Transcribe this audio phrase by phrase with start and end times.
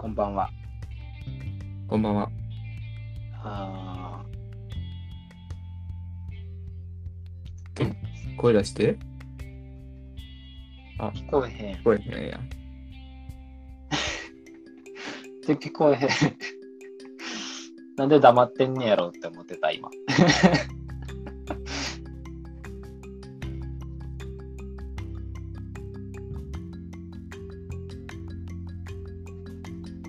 [0.00, 0.48] こんばんは。
[1.86, 2.30] こんばんは。
[3.44, 4.24] あ
[8.38, 8.96] 声出して。
[10.98, 11.74] ー聞こえへん。
[11.74, 12.48] 聞こえへんやん。
[15.46, 16.08] で 聞こえへん。
[17.98, 19.90] なんで黙ってんねやろって思ってた、今。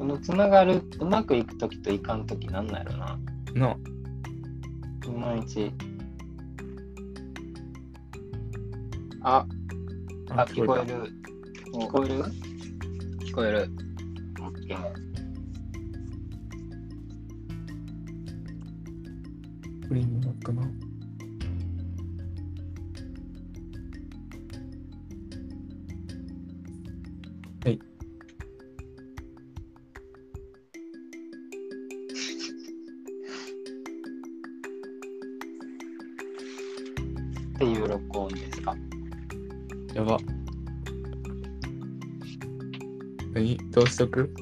[0.02, 3.20] このつながる、うまくいくときといかんときなんなんやろな。
[3.54, 3.78] な、
[5.06, 5.72] いまいち。
[9.22, 9.46] あ、
[10.32, 11.04] あ、聞こえる。
[11.04, 11.14] る。
[11.72, 12.24] 聞こえる？
[13.20, 13.70] 聞こえる。
[14.42, 14.92] オッケー。
[19.88, 20.64] プリンのかな。
[27.64, 27.80] はい。
[37.62, 38.76] っていう録音ですか？
[39.94, 40.18] やば。
[43.36, 44.34] 何どうしとく？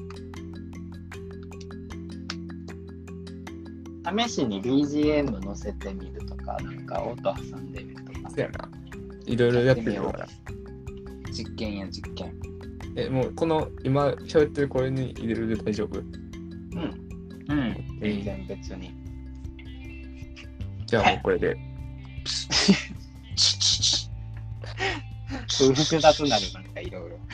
[4.26, 8.30] 試しに BGM 載せてみるとか、なんか音挟んでみるとか。
[8.30, 8.70] そうやな。
[9.26, 10.26] いろいろやってみようから。
[11.30, 12.34] 実験や実験。
[12.96, 15.98] え、もうこの今喋ってるこれに入れるで大丈夫？
[15.98, 16.06] うん。
[17.48, 17.76] うん。
[18.00, 18.94] 全然別に。
[20.86, 21.58] じゃあもうこれで。
[25.68, 27.20] 複雑なるなんかいろいろ。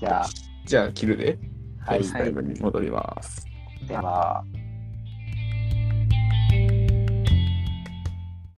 [0.00, 0.28] じゃあ、
[0.66, 1.38] じゃあ切るで。
[1.78, 2.00] はい。
[2.00, 3.46] FaceTime に戻ります。
[3.88, 4.44] では。